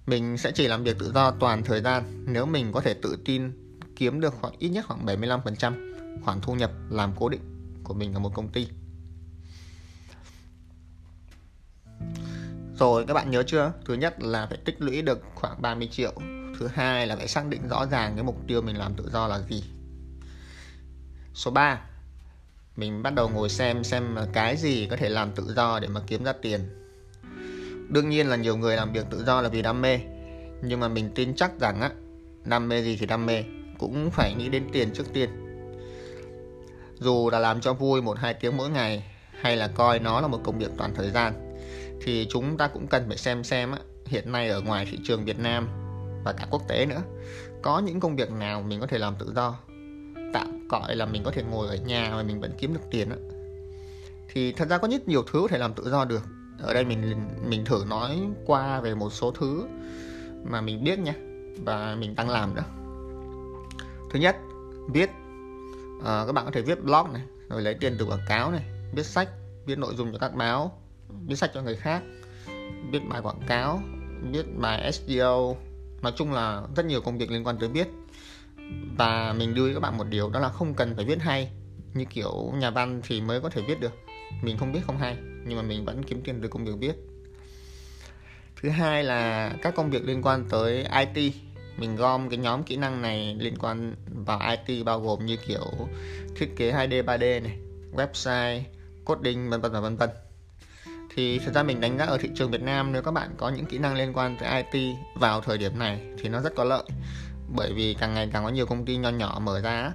mình 0.07 0.39
sẽ 0.39 0.53
chỉ 0.55 0.69
làm 0.69 0.85
việc 0.85 0.99
tự 0.99 1.13
do 1.15 1.31
toàn 1.31 1.63
thời 1.65 1.81
gian 1.81 2.25
nếu 2.27 2.47
mình 2.47 2.73
có 2.73 2.81
thể 2.81 2.95
tự 2.95 3.19
tin 3.25 3.53
kiếm 3.97 4.21
được 4.21 4.35
khoảng, 4.41 4.55
ít 4.59 4.69
nhất 4.69 4.85
khoảng 4.89 5.07
75% 5.07 6.21
khoản 6.25 6.41
thu 6.41 6.55
nhập 6.55 6.71
làm 6.91 7.13
cố 7.17 7.29
định 7.29 7.41
của 7.85 7.95
mình 7.95 8.15
ở 8.15 8.19
một 8.19 8.35
công 8.35 8.49
ty. 8.49 8.69
Rồi, 12.79 13.05
các 13.09 13.15
bạn 13.15 13.31
nhớ 13.31 13.43
chưa? 13.43 13.73
Thứ 13.85 13.95
nhất 13.95 14.23
là 14.23 14.47
phải 14.47 14.59
tích 14.65 14.81
lũy 14.81 15.03
được 15.03 15.23
khoảng 15.35 15.63
30 15.63 15.89
triệu. 15.93 16.13
Thứ 16.59 16.67
hai 16.67 17.07
là 17.07 17.17
phải 17.17 17.29
xác 17.29 17.47
định 17.47 17.69
rõ 17.69 17.87
ràng 17.87 18.13
cái 18.15 18.25
mục 18.25 18.37
tiêu 18.49 18.63
mình 18.63 18.77
làm 18.77 18.95
tự 18.95 19.11
do 19.13 19.29
là 19.29 19.41
gì. 19.41 19.65
Số 21.35 21.51
3 21.51 21.81
mình 22.77 23.03
bắt 23.03 23.15
đầu 23.15 23.29
ngồi 23.29 23.49
xem 23.49 23.85
xem 23.85 24.17
cái 24.33 24.57
gì 24.57 24.87
có 24.91 24.97
thể 24.97 25.09
làm 25.09 25.33
tự 25.33 25.53
do 25.57 25.79
để 25.81 25.89
mà 25.89 26.01
kiếm 26.07 26.25
ra 26.25 26.33
tiền. 26.33 26.61
Đương 27.89 28.09
nhiên 28.09 28.27
là 28.27 28.37
nhiều 28.37 28.57
người 28.57 28.77
làm 28.77 28.93
việc 28.93 29.07
tự 29.11 29.25
do 29.25 29.41
là 29.41 29.49
vì 29.49 29.63
đam 29.63 29.83
mê. 29.83 29.99
Nhưng 30.63 30.81
mà 30.81 30.89
mình 30.89 31.11
tin 31.15 31.35
chắc 31.35 31.61
rằng 31.61 31.81
á, 31.81 31.91
Đam 32.45 32.69
mê 32.69 32.83
gì 32.83 32.97
thì 32.97 33.07
đam 33.07 33.27
mê, 33.27 33.45
Cũng 33.79 34.11
phải 34.11 34.35
nghĩ 34.35 34.49
đến 34.49 34.65
tiền 34.73 34.91
trước 34.95 35.13
tiên. 35.13 35.31
Dù 37.01 37.31
là 37.31 37.39
làm 37.39 37.61
cho 37.61 37.73
vui 37.73 38.03
một 38.03 38.19
hai 38.19 38.35
tiếng 38.35 38.57
mỗi 38.57 38.71
ngày, 38.71 39.05
Hay 39.41 39.57
là 39.57 39.69
coi 39.69 39.99
nó 39.99 40.21
là 40.21 40.29
một 40.29 40.41
công 40.45 40.59
việc 40.59 40.71
toàn 40.79 40.95
thời 40.95 41.11
gian, 41.11 41.57
Thì 42.03 42.27
chúng 42.31 42.57
ta 42.57 42.67
cũng 42.67 42.87
cần 42.87 43.05
phải 43.09 43.17
xem 43.17 43.45
xem 43.45 43.73
á, 43.73 43.79
Hiện 44.07 44.33
nay 44.33 44.49
ở 44.49 44.61
ngoài 44.61 44.87
thị 44.91 44.99
trường 45.05 45.25
Việt 45.25 45.39
Nam 45.39 45.69
Và 46.25 46.33
cả 46.33 46.47
quốc 46.51 46.63
tế 46.69 46.87
nữa, 46.87 47.03
Có 47.63 47.79
những 47.79 48.01
công 48.01 48.17
việc 48.17 48.31
nào 48.31 48.63
mình 48.63 48.81
có 48.81 48.87
thể 48.87 48.99
làm 48.99 49.15
tự 49.19 49.33
do 49.37 49.59
cọi 50.73 50.97
là 50.97 51.07
mình 51.07 51.23
có 51.25 51.31
thể 51.31 51.43
ngồi 51.43 51.69
ở 51.69 51.77
nhà 51.77 52.11
Mà 52.11 52.23
mình 52.23 52.41
vẫn 52.41 52.53
kiếm 52.59 52.75
được 52.75 52.81
tiền 52.91 53.11
á. 53.11 53.17
Thì 54.29 54.53
thật 54.53 54.69
ra 54.69 54.79
có 54.79 54.89
rất 54.89 55.09
nhiều 55.09 55.23
thứ 55.33 55.41
có 55.43 55.49
thể 55.49 55.59
làm 55.59 55.75
tự 55.75 55.91
do 55.91 56.05
được. 56.05 56.23
Ở 56.59 56.75
đây 56.75 56.85
mình 56.85 57.29
mình 57.49 57.65
thử 57.65 57.85
nói 57.89 58.21
qua 58.47 58.81
về 58.81 58.95
một 58.95 59.13
số 59.13 59.31
thứ 59.31 59.67
mà 60.45 60.61
mình 60.61 60.85
biết 60.85 60.99
nha 60.99 61.15
và 61.65 61.97
mình 62.01 62.15
đang 62.15 62.31
làm 62.31 62.55
đó. 62.55 62.63
thứ 64.11 64.19
nhất 64.19 64.37
viết. 64.93 65.11
À, 66.05 66.25
các 66.27 66.33
bạn 66.33 66.45
có 66.45 66.51
thể 66.51 66.63
viết 66.63 66.85
blog 66.85 67.13
này 67.13 67.23
rồi 67.49 67.63
lấy 67.63 67.75
tiền 67.75 67.97
từ 67.99 68.05
quảng 68.07 68.27
cáo 68.29 68.51
này 68.51 68.63
viết 68.95 69.07
sách 69.07 69.29
viết 69.67 69.79
nội 69.79 69.95
dung 69.97 70.13
cho 70.13 70.19
các 70.19 70.35
báo 70.35 70.83
viết 71.27 71.37
sách 71.37 71.51
cho 71.55 71.63
người 71.63 71.77
khác 71.77 72.03
viết 72.91 73.01
bài 73.09 73.21
quảng 73.23 73.41
cáo 73.47 73.81
viết 74.33 74.47
bài 74.59 74.93
SEO 74.93 75.57
nói 76.03 76.13
chung 76.17 76.33
là 76.33 76.63
rất 76.77 76.87
nhiều 76.87 77.01
công 77.01 77.19
việc 77.19 77.31
liên 77.31 77.47
quan 77.47 77.59
tới 77.59 77.69
viết 77.69 77.89
và 78.99 79.35
mình 79.39 79.55
đưa 79.55 79.75
các 79.75 79.81
bạn 79.81 79.99
một 79.99 80.07
điều, 80.11 80.31
đó 80.31 80.41
là 80.41 80.49
không 80.49 80.75
cần 80.75 80.97
phải 80.97 81.05
viết 81.05 81.19
hay. 81.21 81.51
Như 81.95 82.05
kiểu 82.05 82.53
nhà 82.55 82.71
văn 82.71 83.01
thì 83.05 83.21
mới 83.21 83.41
có 83.41 83.51
thể 83.51 83.63
viết 83.63 83.81
được. 83.81 83.93
Mình 84.43 84.57
không 84.59 84.73
biết 84.73 84.81
không 84.87 84.99
hay, 84.99 85.17
nhưng 85.47 85.57
mà 85.57 85.63
mình 85.63 85.85
vẫn 85.85 86.03
kiếm 86.03 86.21
tiền 86.25 86.39
từ 86.43 86.49
công 86.49 86.65
việc 86.65 86.73
viết. 86.79 86.95
Thứ 88.63 88.69
hai 88.69 89.05
là 89.05 89.53
các 89.63 89.75
công 89.77 89.91
việc 89.91 90.05
liên 90.05 90.23
quan 90.23 90.45
tới 90.51 90.87
IT 91.15 91.35
mình 91.77 91.97
gom 91.97 92.29
cái 92.29 92.39
nhóm 92.39 92.63
kỹ 92.63 92.77
năng 92.77 93.03
này 93.03 93.37
liên 93.41 93.55
quan 93.59 93.95
vào 94.07 94.41
IT 94.67 94.85
bao 94.85 95.01
gồm 95.01 95.27
như 95.27 95.37
kiểu 95.37 95.65
thiết 96.37 96.57
kế 96.57 96.73
2D 96.73 97.05
3D 97.05 97.43
này, 97.43 97.59
website, 97.93 98.61
coding, 99.05 99.51
vân 99.51 99.61
vân 99.61 99.73
và 99.73 99.81
vân 99.81 99.97
vân. 99.97 100.11
Thì 101.15 101.39
thực 101.39 101.55
ra 101.55 101.63
mình 101.63 101.81
đánh 101.81 101.99
giá 101.99 102.05
ở 102.05 102.19
thị 102.19 102.29
trường 102.35 102.51
Việt 102.51 102.63
Nam, 102.63 102.93
nếu 102.93 103.03
các 103.03 103.11
bạn 103.11 103.35
có 103.37 103.49
những 103.49 103.67
kỹ 103.67 103.79
năng 103.79 103.95
liên 103.95 104.13
quan 104.13 104.37
tới 104.41 104.63
IT 104.63 104.97
vào 105.15 105.41
thời 105.41 105.59
điểm 105.59 105.79
này 105.79 106.01
thì 106.19 106.29
nó 106.29 106.41
rất 106.41 106.53
có 106.57 106.65
lợi 106.65 106.83
bởi 107.57 107.73
vì 107.73 107.95
càng 107.95 108.15
ngày 108.15 108.31
càng 108.33 108.45
có 108.45 108.51
nhiều 108.51 108.67
công 108.67 108.85
ty 108.85 108.97
nho 108.97 109.11
nhỏ 109.11 109.41
mở 109.43 109.61
ra 109.61 109.93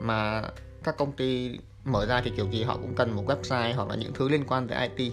mà 0.00 0.42
các 0.84 0.96
công 0.96 1.12
ty 1.12 1.58
mở 1.84 2.06
ra 2.06 2.20
thì 2.24 2.32
kiểu 2.36 2.50
gì 2.50 2.62
họ 2.62 2.76
cũng 2.76 2.94
cần 2.94 3.16
một 3.16 3.24
website 3.26 3.74
hoặc 3.74 3.88
là 3.88 3.94
những 3.94 4.12
thứ 4.14 4.28
liên 4.28 4.44
quan 4.48 4.68
tới 4.68 4.88
IT 4.96 5.12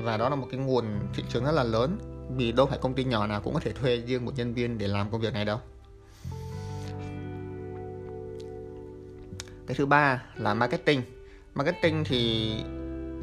và 0.00 0.16
đó 0.16 0.28
là 0.28 0.36
một 0.36 0.46
cái 0.50 0.60
nguồn 0.60 0.84
thị 1.14 1.24
trường 1.28 1.44
rất 1.44 1.52
là 1.52 1.62
lớn, 1.62 1.98
vì 2.36 2.52
đâu 2.52 2.66
phải 2.66 2.78
công 2.78 2.94
ty 2.94 3.04
nhỏ 3.04 3.26
nào 3.26 3.40
cũng 3.40 3.54
có 3.54 3.60
thể 3.60 3.72
thuê 3.72 3.96
riêng 3.96 4.24
một 4.24 4.32
nhân 4.36 4.54
viên 4.54 4.78
để 4.78 4.88
làm 4.88 5.10
công 5.10 5.20
việc 5.20 5.34
này 5.34 5.44
đâu. 5.44 5.58
Cái 9.66 9.74
thứ 9.76 9.86
ba 9.86 10.22
là 10.36 10.54
marketing. 10.54 11.02
Marketing 11.54 12.04
thì 12.04 12.52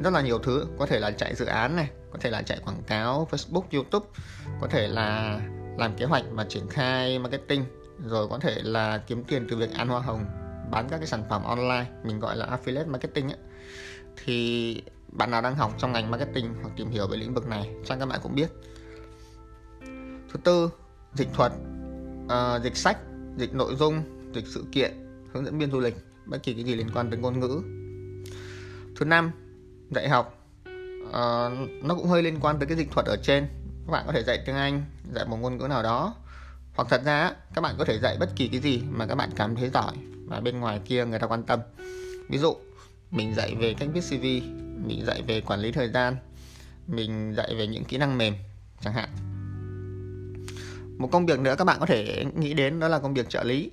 rất 0.04 0.12
là 0.12 0.20
nhiều 0.20 0.38
thứ, 0.38 0.66
có 0.78 0.86
thể 0.86 1.00
là 1.00 1.10
chạy 1.10 1.34
dự 1.34 1.46
án 1.46 1.76
này, 1.76 1.90
có 2.12 2.18
thể 2.20 2.30
là 2.30 2.42
chạy 2.42 2.58
quảng 2.64 2.82
cáo 2.86 3.28
facebook, 3.30 3.62
youtube, 3.72 4.06
có 4.60 4.66
thể 4.66 4.88
là 4.88 5.40
làm 5.78 5.96
kế 5.96 6.04
hoạch 6.04 6.24
và 6.30 6.44
triển 6.44 6.68
khai 6.68 7.18
marketing 7.18 7.64
rồi 8.04 8.28
có 8.28 8.38
thể 8.38 8.62
là 8.62 8.98
kiếm 9.06 9.24
tiền 9.24 9.46
từ 9.50 9.56
việc 9.56 9.70
ăn 9.74 9.88
hoa 9.88 10.00
hồng 10.00 10.24
bán 10.70 10.88
các 10.90 10.98
cái 10.98 11.06
sản 11.06 11.24
phẩm 11.30 11.44
online 11.44 11.86
mình 12.04 12.20
gọi 12.20 12.36
là 12.36 12.46
affiliate 12.46 12.90
marketing 12.90 13.28
ấy, 13.28 13.38
thì 14.24 14.82
bạn 15.12 15.30
nào 15.30 15.42
đang 15.42 15.54
học 15.54 15.74
trong 15.78 15.92
ngành 15.92 16.10
marketing 16.10 16.54
hoặc 16.62 16.70
tìm 16.76 16.90
hiểu 16.90 17.06
về 17.06 17.16
lĩnh 17.16 17.34
vực 17.34 17.46
này 17.46 17.74
chắc 17.84 17.98
các 17.98 18.06
bạn 18.06 18.20
cũng 18.22 18.34
biết. 18.34 18.48
Thứ 20.32 20.38
tư 20.44 20.70
dịch 21.14 21.28
thuật 21.34 21.52
uh, 22.24 22.62
dịch 22.62 22.76
sách 22.76 22.98
dịch 23.36 23.54
nội 23.54 23.74
dung 23.76 24.02
dịch 24.34 24.46
sự 24.46 24.64
kiện 24.72 24.92
hướng 25.32 25.44
dẫn 25.44 25.58
viên 25.58 25.70
du 25.70 25.80
lịch 25.80 25.96
bất 26.26 26.42
kỳ 26.42 26.54
cái 26.54 26.64
gì 26.64 26.74
liên 26.74 26.90
quan 26.94 27.10
tới 27.10 27.18
ngôn 27.20 27.40
ngữ. 27.40 27.62
Thứ 28.96 29.04
năm 29.04 29.30
dạy 29.90 30.08
học 30.08 30.46
uh, 31.08 31.12
nó 31.82 31.94
cũng 31.94 32.06
hơi 32.06 32.22
liên 32.22 32.38
quan 32.40 32.58
tới 32.58 32.66
cái 32.66 32.76
dịch 32.76 32.90
thuật 32.90 33.06
ở 33.06 33.16
trên 33.22 33.46
các 33.88 33.92
bạn 33.92 34.04
có 34.06 34.12
thể 34.12 34.22
dạy 34.22 34.38
tiếng 34.46 34.56
anh 34.56 34.84
dạy 35.14 35.24
một 35.24 35.36
ngôn 35.36 35.58
ngữ 35.58 35.66
nào 35.66 35.82
đó. 35.82 36.14
Hoặc 36.74 36.88
thật 36.90 37.02
ra 37.04 37.32
các 37.54 37.60
bạn 37.60 37.74
có 37.78 37.84
thể 37.84 37.98
dạy 37.98 38.16
bất 38.20 38.30
kỳ 38.36 38.48
cái 38.48 38.60
gì 38.60 38.82
mà 38.90 39.06
các 39.06 39.14
bạn 39.14 39.30
cảm 39.36 39.56
thấy 39.56 39.70
giỏi 39.70 39.92
và 40.26 40.40
bên 40.40 40.60
ngoài 40.60 40.80
kia 40.84 41.04
người 41.04 41.18
ta 41.18 41.26
quan 41.26 41.42
tâm. 41.42 41.60
Ví 42.28 42.38
dụ 42.38 42.56
mình 43.10 43.34
dạy 43.34 43.54
về 43.54 43.74
cách 43.74 43.88
viết 43.92 44.00
cv 44.00 44.22
mình 44.86 45.04
dạy 45.06 45.22
về 45.26 45.40
quản 45.40 45.60
lý 45.60 45.72
thời 45.72 45.88
gian 45.88 46.16
mình 46.86 47.34
dạy 47.36 47.54
về 47.58 47.66
những 47.66 47.84
kỹ 47.84 47.98
năng 47.98 48.18
mềm 48.18 48.34
chẳng 48.80 48.92
hạn. 48.92 49.08
Một 50.98 51.08
công 51.12 51.26
việc 51.26 51.40
nữa 51.40 51.54
các 51.58 51.64
bạn 51.64 51.80
có 51.80 51.86
thể 51.86 52.24
nghĩ 52.36 52.54
đến 52.54 52.80
đó 52.80 52.88
là 52.88 52.98
công 52.98 53.14
việc 53.14 53.28
trợ 53.28 53.44
lý. 53.44 53.70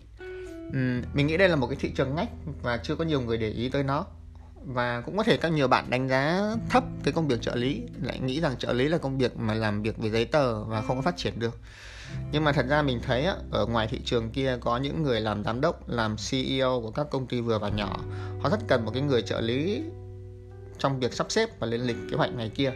Uhm, 0.68 1.02
mình 1.14 1.28
nghĩ 1.28 1.38
đây 1.38 1.50
là 1.50 1.56
một 1.56 1.68
cái 1.68 1.78
thị 1.80 1.92
trường 1.96 2.16
ngách 2.16 2.30
và 2.62 2.78
chưa 2.78 2.96
có 2.96 3.04
nhiều 3.04 3.22
người 3.22 3.38
để 3.38 3.50
ý 3.50 3.70
tới 3.70 3.84
nó 3.84 4.06
và 4.66 5.02
cũng 5.02 5.18
có 5.18 5.24
thể 5.24 5.38
các 5.38 5.50
nhiều 5.50 5.68
bạn 5.68 5.90
đánh 5.90 6.10
giá 6.10 6.56
thấp 6.70 6.84
cái 7.04 7.14
công 7.14 7.28
việc 7.28 7.42
trợ 7.42 7.56
lý 7.56 7.82
lại 8.02 8.20
nghĩ 8.20 8.42
rằng 8.42 8.58
trợ 8.58 8.74
lý 8.74 8.88
là 8.88 8.98
công 8.98 9.18
việc 9.18 9.38
mà 9.38 9.54
làm 9.54 9.82
việc 9.82 9.98
về 9.98 10.10
giấy 10.10 10.26
tờ 10.26 10.64
và 10.64 10.82
không 10.82 10.96
có 10.96 11.02
phát 11.02 11.18
triển 11.18 11.40
được. 11.40 11.60
Nhưng 12.32 12.44
mà 12.44 12.52
thật 12.52 12.66
ra 12.70 12.82
mình 12.82 13.00
thấy 13.04 13.26
á, 13.26 13.36
ở 13.52 13.66
ngoài 13.66 13.88
thị 13.88 14.02
trường 14.06 14.30
kia 14.30 14.58
có 14.62 14.78
những 14.78 15.04
người 15.04 15.22
làm 15.22 15.44
giám 15.44 15.62
đốc 15.62 15.90
làm 15.90 16.16
CEO 16.32 16.82
của 16.82 16.92
các 16.92 17.08
công 17.12 17.28
ty 17.28 17.42
vừa 17.42 17.60
và 17.60 17.70
nhỏ 17.70 18.00
họ 18.42 18.50
rất 18.50 18.60
cần 18.68 18.86
một 18.86 18.92
cái 18.94 19.02
người 19.02 19.22
trợ 19.22 19.42
lý 19.42 19.84
trong 20.78 21.00
việc 21.00 21.14
sắp 21.14 21.32
xếp 21.32 21.60
và 21.60 21.68
lên 21.68 21.82
lịch 21.82 21.98
kế 22.12 22.18
hoạch 22.18 22.36
này 22.36 22.52
kia. 22.56 22.74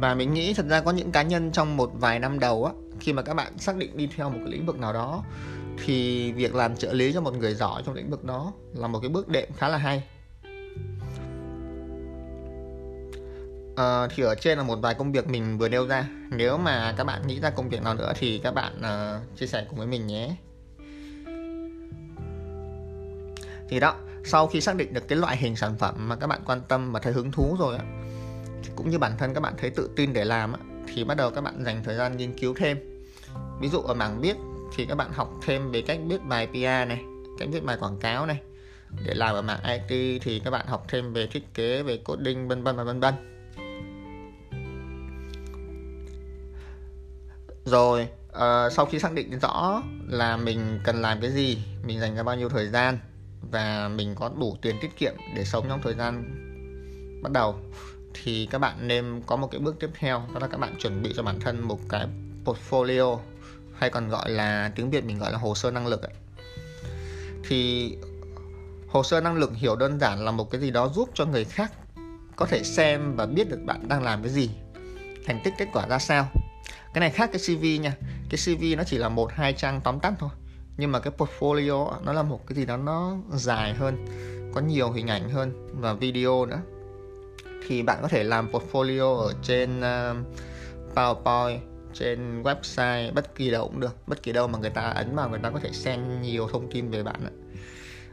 Và 0.00 0.14
mình 0.14 0.34
nghĩ 0.34 0.54
thật 0.54 0.66
ra 0.68 0.80
có 0.80 0.90
những 0.90 1.12
cá 1.12 1.22
nhân 1.22 1.52
trong 1.52 1.76
một 1.76 1.90
vài 1.94 2.18
năm 2.18 2.38
đầu 2.38 2.64
á 2.64 2.72
khi 3.00 3.12
mà 3.12 3.22
các 3.22 3.34
bạn 3.34 3.58
xác 3.58 3.76
định 3.76 3.96
đi 3.96 4.08
theo 4.16 4.30
một 4.30 4.38
cái 4.38 4.52
lĩnh 4.52 4.66
vực 4.66 4.78
nào 4.78 4.92
đó 4.92 5.24
thì 5.84 6.32
việc 6.32 6.54
làm 6.54 6.76
trợ 6.76 6.92
lý 6.92 7.12
cho 7.12 7.20
một 7.20 7.34
người 7.34 7.54
giỏi 7.54 7.82
trong 7.86 7.94
lĩnh 7.94 8.10
vực 8.10 8.24
đó 8.24 8.52
là 8.74 8.88
một 8.88 9.00
cái 9.00 9.08
bước 9.08 9.28
đệm 9.28 9.48
khá 9.56 9.68
là 9.68 9.78
hay. 9.78 10.02
Uh, 13.72 14.10
thì 14.14 14.22
ở 14.22 14.34
trên 14.34 14.58
là 14.58 14.64
một 14.64 14.78
vài 14.82 14.94
công 14.94 15.12
việc 15.12 15.28
mình 15.28 15.58
vừa 15.58 15.68
nêu 15.68 15.86
ra. 15.86 16.08
Nếu 16.30 16.58
mà 16.58 16.94
các 16.96 17.04
bạn 17.04 17.26
nghĩ 17.26 17.40
ra 17.40 17.50
công 17.50 17.68
việc 17.68 17.82
nào 17.82 17.94
nữa 17.94 18.12
thì 18.18 18.40
các 18.44 18.54
bạn 18.54 18.72
uh, 18.78 19.38
chia 19.38 19.46
sẻ 19.46 19.66
cùng 19.68 19.78
với 19.78 19.86
mình 19.86 20.06
nhé. 20.06 20.36
Thì 23.68 23.80
đó 23.80 23.94
sau 24.24 24.46
khi 24.46 24.60
xác 24.60 24.76
định 24.76 24.94
được 24.94 25.08
cái 25.08 25.18
loại 25.18 25.36
hình 25.36 25.56
sản 25.56 25.76
phẩm 25.78 26.08
mà 26.08 26.16
các 26.16 26.26
bạn 26.26 26.40
quan 26.46 26.60
tâm 26.68 26.92
và 26.92 27.00
thấy 27.00 27.12
hứng 27.12 27.32
thú 27.32 27.56
rồi 27.58 27.76
á 27.76 27.84
cũng 28.76 28.90
như 28.90 28.98
bản 28.98 29.12
thân 29.18 29.34
các 29.34 29.40
bạn 29.40 29.54
thấy 29.58 29.70
tự 29.70 29.90
tin 29.96 30.12
để 30.12 30.24
làm 30.24 30.52
á, 30.52 30.58
thì 30.94 31.04
bắt 31.04 31.16
đầu 31.16 31.30
các 31.30 31.40
bạn 31.40 31.64
dành 31.64 31.84
thời 31.84 31.96
gian 31.96 32.16
nghiên 32.16 32.38
cứu 32.38 32.54
thêm. 32.56 32.78
Ví 33.60 33.68
dụ 33.68 33.80
ở 33.80 33.94
mảng 33.94 34.20
viết 34.20 34.36
thì 34.76 34.86
các 34.86 34.94
bạn 34.94 35.12
học 35.12 35.30
thêm 35.42 35.70
về 35.70 35.82
cách 35.82 35.98
viết 36.06 36.22
bài 36.22 36.46
PR 36.46 36.88
này 36.88 37.00
cách 37.38 37.48
viết 37.52 37.64
bài 37.64 37.76
quảng 37.80 37.98
cáo 37.98 38.26
này. 38.26 38.40
Để 39.06 39.14
làm 39.14 39.34
ở 39.34 39.42
mảng 39.42 39.60
IT 39.88 40.22
thì 40.22 40.40
các 40.44 40.50
bạn 40.50 40.66
học 40.66 40.84
thêm 40.88 41.12
về 41.12 41.26
thiết 41.26 41.54
kế 41.54 41.82
về 41.82 41.96
coding 41.96 42.48
vân 42.48 42.62
vân 42.62 42.76
và 42.76 42.84
vân 42.84 43.00
vân. 43.00 43.31
Rồi 47.64 48.08
uh, 48.28 48.72
sau 48.72 48.86
khi 48.86 48.98
xác 48.98 49.12
định 49.12 49.38
rõ 49.38 49.82
là 50.08 50.36
mình 50.36 50.80
cần 50.84 50.96
làm 50.96 51.20
cái 51.20 51.30
gì 51.30 51.58
mình 51.84 52.00
dành 52.00 52.16
ra 52.16 52.22
bao 52.22 52.36
nhiêu 52.36 52.48
thời 52.48 52.68
gian 52.68 52.98
và 53.50 53.88
mình 53.88 54.14
có 54.14 54.30
đủ 54.40 54.56
tiền 54.62 54.76
tiết 54.80 54.96
kiệm 54.98 55.14
để 55.36 55.44
sống 55.44 55.66
trong 55.68 55.80
thời 55.82 55.94
gian 55.94 56.24
bắt 57.22 57.32
đầu 57.32 57.56
thì 58.14 58.48
các 58.50 58.58
bạn 58.58 58.88
nên 58.88 59.22
có 59.26 59.36
một 59.36 59.48
cái 59.50 59.60
bước 59.60 59.76
tiếp 59.80 59.90
theo 59.94 60.22
đó 60.34 60.40
là 60.40 60.46
các 60.46 60.60
bạn 60.60 60.74
chuẩn 60.78 61.02
bị 61.02 61.12
cho 61.16 61.22
bản 61.22 61.40
thân 61.40 61.60
một 61.68 61.78
cái 61.88 62.06
portfolio 62.44 63.18
hay 63.74 63.90
còn 63.90 64.08
gọi 64.08 64.30
là 64.30 64.72
tiếng 64.76 64.90
Việt 64.90 65.04
mình 65.04 65.18
gọi 65.18 65.32
là 65.32 65.38
hồ 65.38 65.54
sơ 65.54 65.70
năng 65.70 65.86
lực 65.86 66.02
ấy. 66.02 66.12
thì 67.48 67.92
hồ 68.88 69.02
sơ 69.02 69.20
năng 69.20 69.36
lực 69.36 69.50
hiểu 69.54 69.76
đơn 69.76 70.00
giản 70.00 70.24
là 70.24 70.30
một 70.30 70.50
cái 70.50 70.60
gì 70.60 70.70
đó 70.70 70.88
giúp 70.88 71.08
cho 71.14 71.26
người 71.26 71.44
khác 71.44 71.72
có 72.36 72.46
thể 72.46 72.62
xem 72.62 73.16
và 73.16 73.26
biết 73.26 73.50
được 73.50 73.60
bạn 73.66 73.88
đang 73.88 74.02
làm 74.02 74.22
cái 74.22 74.32
gì 74.32 74.50
thành 75.26 75.40
tích 75.44 75.54
kết 75.58 75.68
quả 75.72 75.86
ra 75.88 75.98
sao 75.98 76.28
cái 76.94 77.00
này 77.00 77.10
khác 77.10 77.30
cái 77.32 77.42
CV 77.46 77.82
nha. 77.82 77.94
Cái 78.30 78.38
CV 78.44 78.64
nó 78.76 78.84
chỉ 78.84 78.98
là 78.98 79.08
một 79.08 79.32
hai 79.32 79.52
trang 79.52 79.80
tóm 79.84 80.00
tắt 80.00 80.14
thôi. 80.18 80.30
Nhưng 80.76 80.92
mà 80.92 81.00
cái 81.00 81.12
portfolio 81.18 81.92
nó 82.04 82.12
là 82.12 82.22
một 82.22 82.46
cái 82.46 82.56
gì 82.56 82.64
đó 82.66 82.76
nó 82.76 83.16
dài 83.32 83.74
hơn 83.74 84.06
có 84.54 84.60
nhiều 84.60 84.90
hình 84.90 85.06
ảnh 85.06 85.30
hơn 85.30 85.68
và 85.80 85.92
video 85.94 86.46
nữa. 86.46 86.60
Thì 87.68 87.82
bạn 87.82 87.98
có 88.02 88.08
thể 88.08 88.24
làm 88.24 88.52
portfolio 88.52 89.16
ở 89.16 89.34
trên 89.42 89.78
uh, 89.80 90.16
PowerPoint 90.94 91.58
trên 91.94 92.42
website 92.42 93.12
bất 93.14 93.34
kỳ 93.34 93.50
đâu 93.50 93.66
cũng 93.66 93.80
được. 93.80 94.08
Bất 94.08 94.22
kỳ 94.22 94.32
đâu 94.32 94.48
mà 94.48 94.58
người 94.58 94.70
ta 94.70 94.82
ấn 94.82 95.16
vào 95.16 95.30
người 95.30 95.40
ta 95.42 95.50
có 95.50 95.58
thể 95.58 95.72
xem 95.72 96.22
nhiều 96.22 96.48
thông 96.52 96.70
tin 96.70 96.90
về 96.90 97.02
bạn 97.02 97.26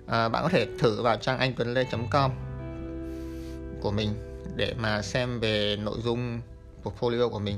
à, 0.10 0.30
bạn 0.30 0.44
có 0.44 0.50
thể 0.50 0.68
thử 0.80 1.02
vào 1.02 1.16
trang 1.16 1.40
anh 1.40 1.54
tuấn 1.58 1.74
lê.com 1.74 2.32
của 3.82 3.92
mình 3.92 4.10
để 4.56 4.74
mà 4.80 5.02
xem 5.02 5.40
về 5.40 5.78
nội 5.84 5.98
dung 6.04 6.42
portfolio 6.84 7.30
của 7.30 7.40
mình 7.40 7.58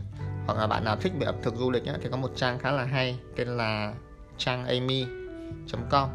hoặc 0.52 0.62
là 0.62 0.68
bạn 0.68 0.84
nào 0.84 0.96
thích 0.96 1.14
về 1.20 1.26
ẩm 1.26 1.36
thực 1.42 1.56
du 1.56 1.72
lịch 1.72 1.86
ấy, 1.86 1.98
thì 2.02 2.10
có 2.12 2.18
một 2.18 2.32
trang 2.36 2.60
khá 2.60 2.72
là 2.72 2.84
hay 2.84 3.20
tên 3.36 3.48
là 3.48 3.94
trang 4.38 4.66
amy.com 4.66 6.10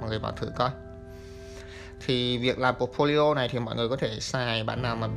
mọi 0.00 0.08
người 0.08 0.18
vào 0.18 0.32
thử 0.32 0.50
coi. 0.56 0.70
Thì 2.06 2.38
việc 2.38 2.58
làm 2.58 2.74
portfolio 2.74 3.34
này 3.34 3.48
thì 3.48 3.58
mọi 3.58 3.76
người 3.76 3.88
có 3.88 3.96
thể 3.96 4.20
xài 4.20 4.64
bạn 4.64 4.82
nào 4.82 4.96
mà 4.96 5.08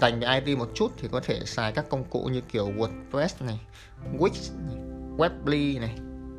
dành 0.00 0.20
về 0.20 0.40
IT 0.40 0.58
một 0.58 0.68
chút 0.74 0.92
thì 0.96 1.08
có 1.12 1.20
thể 1.20 1.40
xài 1.44 1.72
các 1.72 1.88
công 1.88 2.04
cụ 2.04 2.24
như 2.32 2.40
kiểu 2.40 2.70
WordPress 2.70 3.46
này, 3.46 3.60
Wix, 4.18 4.30
này, 4.68 4.76
Webly 5.16 5.80
này 5.80 5.94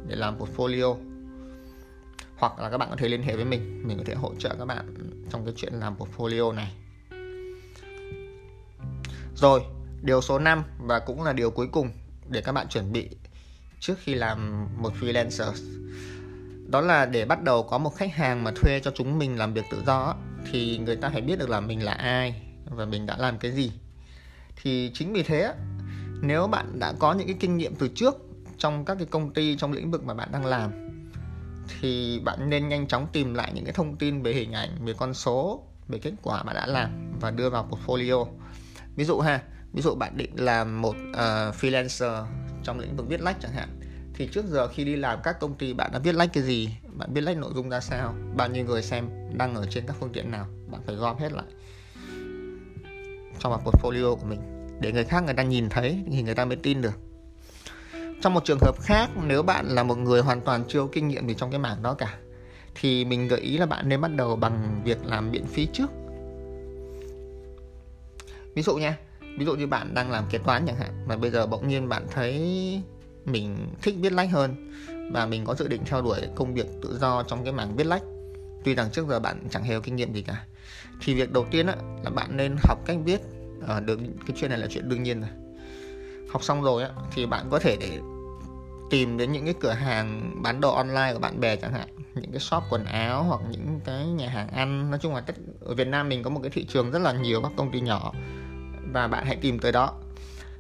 để 0.08 0.16
làm 0.16 0.40
portfolio. 0.40 0.96
Hoặc 2.38 2.60
là 2.60 2.70
các 2.70 2.78
bạn 2.78 2.90
có 2.90 2.96
thể 2.96 3.08
liên 3.08 3.24
hệ 3.24 3.36
với 3.36 3.46
mình 3.46 3.88
mình 3.88 3.98
có 3.98 4.04
thể 4.08 4.14
hỗ 4.14 4.34
trợ 4.40 4.56
các 4.60 4.66
bạn 4.66 4.94
trong 5.30 5.46
cái 5.46 5.54
chuyện 5.58 5.74
làm 5.74 5.96
portfolio 5.98 6.54
này. 6.54 6.72
Rồi 9.36 9.62
điều 10.04 10.22
số 10.22 10.40
5 10.40 10.64
và 10.78 11.00
cũng 11.00 11.24
là 11.24 11.34
điều 11.34 11.52
cuối 11.52 11.68
cùng 11.72 11.90
để 12.28 12.42
các 12.42 12.52
bạn 12.52 12.68
chuẩn 12.68 12.92
bị 12.92 13.10
trước 13.80 14.00
khi 14.00 14.16
làm 14.16 14.68
một 14.78 14.94
freelancer. 15.02 15.54
Đó 16.68 16.82
là 16.82 17.06
để 17.06 17.26
bắt 17.26 17.44
đầu 17.44 17.64
có 17.64 17.78
một 17.78 17.90
khách 17.90 18.14
hàng 18.14 18.44
mà 18.44 18.52
thuê 18.56 18.80
cho 18.80 18.92
chúng 18.96 19.20
mình 19.20 19.38
làm 19.38 19.54
việc 19.54 19.66
tự 19.72 19.84
do 19.86 20.16
thì 20.52 20.78
người 20.78 20.96
ta 20.96 21.10
phải 21.10 21.22
biết 21.22 21.40
được 21.40 21.50
là 21.50 21.60
mình 21.60 21.84
là 21.84 21.92
ai 21.92 22.42
và 22.66 22.86
mình 22.86 23.06
đã 23.06 23.18
làm 23.18 23.38
cái 23.38 23.52
gì. 23.52 23.72
Thì 24.62 24.92
chính 24.94 25.14
vì 25.14 25.24
thế 25.24 25.54
nếu 26.22 26.48
bạn 26.48 26.80
đã 26.80 26.94
có 27.00 27.14
những 27.14 27.28
cái 27.28 27.36
kinh 27.40 27.58
nghiệm 27.58 27.76
từ 27.76 27.90
trước 27.96 28.16
trong 28.58 28.86
các 28.86 28.96
cái 28.96 29.06
công 29.06 29.34
ty, 29.34 29.56
trong 29.58 29.72
lĩnh 29.72 29.92
vực 29.92 30.04
mà 30.04 30.14
bạn 30.14 30.30
đang 30.32 30.46
làm, 30.46 30.72
thì 31.82 32.20
bạn 32.20 32.50
nên 32.50 32.70
nhanh 32.70 32.88
chóng 32.88 33.08
tìm 33.14 33.34
lại 33.34 33.52
những 33.56 33.66
cái 33.66 33.74
thông 33.74 33.96
tin 33.98 34.22
về 34.22 34.34
hình 34.34 34.52
ảnh, 34.52 34.86
về 34.86 34.94
con 34.98 35.14
số, 35.14 35.64
về 35.88 36.00
kết 36.00 36.14
quả 36.22 36.44
bạn 36.44 36.56
đã 36.56 36.66
làm 36.66 37.12
và 37.22 37.32
đưa 37.32 37.50
vào 37.50 37.70
portfolio. 37.72 38.28
Ví 38.96 39.06
dụ 39.06 39.20
ha 39.20 39.42
ví 39.74 39.82
dụ 39.82 39.96
bạn 39.96 40.18
định 40.18 40.32
làm 40.36 40.82
một 40.82 40.96
uh, 41.10 41.56
freelancer 41.56 42.26
trong 42.64 42.80
lĩnh 42.80 42.96
vực 42.96 43.08
viết 43.10 43.22
lách 43.22 43.38
chẳng 43.42 43.52
hạn 43.52 43.70
thì 44.14 44.28
trước 44.28 44.46
giờ 44.46 44.68
khi 44.68 44.84
đi 44.84 44.96
làm 44.96 45.20
các 45.24 45.40
công 45.40 45.56
ty 45.56 45.74
bạn 45.74 45.92
đã 45.94 46.00
viết 46.00 46.16
lách 46.16 46.34
cái 46.34 46.44
gì? 46.44 46.70
Bạn 46.94 47.14
viết 47.14 47.22
lách 47.22 47.38
nội 47.38 47.52
dung 47.56 47.70
ra 47.70 47.80
sao? 47.80 48.14
Bao 48.36 48.50
nhiêu 48.50 48.66
người 48.66 48.82
xem 48.82 49.10
đăng 49.34 49.56
ở 49.56 49.66
trên 49.70 49.88
các 49.88 49.96
phương 50.00 50.14
tiện 50.14 50.32
nào? 50.32 50.48
Bạn 50.72 50.82
phải 50.86 50.96
gom 50.96 51.18
hết 51.18 51.32
lại 51.32 51.46
trong 53.40 53.52
vào 53.52 53.62
portfolio 53.66 54.16
của 54.16 54.26
mình 54.26 54.40
để 54.80 54.92
người 54.92 55.04
khác 55.04 55.24
người 55.24 55.34
ta 55.34 55.44
nhìn 55.44 55.70
thấy 55.70 56.04
thì 56.12 56.22
người 56.22 56.36
ta 56.36 56.46
mới 56.46 56.56
tin 56.56 56.82
được. 56.82 57.00
Trong 58.22 58.34
một 58.34 58.46
trường 58.46 58.60
hợp 58.62 58.76
khác 58.82 59.10
nếu 59.28 59.44
bạn 59.44 59.68
là 59.68 59.84
một 59.84 59.98
người 59.98 60.22
hoàn 60.22 60.42
toàn 60.42 60.64
chưa 60.68 60.80
có 60.80 60.88
kinh 60.92 61.08
nghiệm 61.08 61.28
gì 61.28 61.36
trong 61.38 61.52
cái 61.52 61.60
mảng 61.60 61.84
đó 61.84 61.94
cả 61.94 62.18
thì 62.76 63.06
mình 63.06 63.28
gợi 63.28 63.40
ý 63.40 63.58
là 63.58 63.66
bạn 63.66 63.90
nên 63.90 64.02
bắt 64.02 64.12
đầu 64.16 64.36
bằng 64.36 64.82
việc 64.84 65.06
làm 65.06 65.32
miễn 65.32 65.46
phí 65.46 65.68
trước. 65.74 65.92
Ví 68.56 68.62
dụ 68.62 68.76
nha 68.76 68.98
ví 69.38 69.46
dụ 69.46 69.56
như 69.56 69.68
bạn 69.68 69.94
đang 69.94 70.12
làm 70.12 70.24
kế 70.30 70.38
toán 70.38 70.66
chẳng 70.66 70.76
hạn 70.76 71.06
mà 71.08 71.18
bây 71.18 71.32
giờ 71.32 71.48
bỗng 71.48 71.68
nhiên 71.68 71.90
bạn 71.90 72.08
thấy 72.12 72.42
mình 73.26 73.58
thích 73.82 73.96
viết 74.00 74.14
lách 74.14 74.30
hơn 74.32 74.72
và 75.12 75.26
mình 75.26 75.46
có 75.46 75.56
dự 75.56 75.68
định 75.68 75.82
theo 75.86 76.02
đuổi 76.02 76.20
công 76.36 76.54
việc 76.54 76.68
tự 76.82 76.98
do 76.98 77.24
trong 77.24 77.44
cái 77.44 77.54
mảng 77.54 77.76
viết 77.76 77.88
lách. 77.88 78.04
Tuy 78.64 78.76
rằng 78.76 78.90
trước 78.92 79.08
giờ 79.08 79.20
bạn 79.20 79.48
chẳng 79.50 79.64
hề 79.64 79.76
có 79.76 79.82
kinh 79.82 79.96
nghiệm 79.96 80.14
gì 80.14 80.22
cả. 80.22 80.46
Thì 81.02 81.14
việc 81.14 81.32
đầu 81.32 81.46
tiên 81.52 81.68
á, 81.68 81.76
là 82.04 82.10
bạn 82.10 82.38
nên 82.38 82.56
học 82.64 82.80
cách 82.86 82.98
viết. 83.04 83.22
À, 83.68 83.80
được 83.80 84.00
cái 84.28 84.38
chuyện 84.40 84.50
này 84.50 84.60
là 84.60 84.68
chuyện 84.70 84.90
đương 84.90 85.04
nhiên 85.04 85.22
rồi. 85.22 85.30
Học 86.30 86.44
xong 86.44 86.64
rồi 86.64 86.84
á, 86.84 86.90
thì 87.12 87.26
bạn 87.26 87.48
có 87.50 87.60
thể 87.60 87.78
để 87.80 88.00
tìm 88.90 89.18
đến 89.18 89.32
những 89.32 89.46
cái 89.46 89.54
cửa 89.60 89.72
hàng 89.72 90.36
bán 90.44 90.62
đồ 90.62 90.76
online 90.76 91.14
của 91.14 91.20
bạn 91.20 91.40
bè 91.40 91.56
chẳng 91.56 91.74
hạn. 91.74 91.88
Những 92.16 92.32
cái 92.32 92.40
shop 92.40 92.64
quần 92.70 92.86
áo 92.86 93.24
hoặc 93.24 93.42
những 93.52 93.80
cái 93.86 94.06
nhà 94.06 94.30
hàng 94.30 94.48
ăn. 94.48 94.92
Nói 94.92 95.00
chung 95.02 95.16
là 95.16 95.22
tất 95.22 95.36
ở 95.62 95.74
Việt 95.76 95.88
Nam 95.88 96.10
mình 96.10 96.24
có 96.24 96.30
một 96.30 96.40
cái 96.44 96.50
thị 96.50 96.66
trường 96.66 96.92
rất 96.92 97.00
là 97.00 97.12
nhiều 97.12 97.42
các 97.42 97.52
công 97.58 97.72
ty 97.72 97.82
nhỏ 97.82 98.14
và 98.94 99.08
bạn 99.08 99.26
hãy 99.26 99.38
tìm 99.42 99.60
tới 99.60 99.72
đó. 99.72 99.94